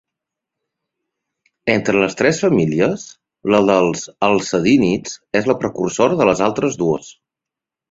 Entre 1.73 2.01
les 2.03 2.17
tres 2.21 2.39
famílies, 2.45 3.05
la 3.57 3.61
dels 3.69 4.03
alcedínids 4.31 5.15
és 5.43 5.53
la 5.53 5.59
precursora 5.67 6.21
de 6.25 6.31
les 6.33 6.45
altres 6.51 6.83
dues. 6.85 7.15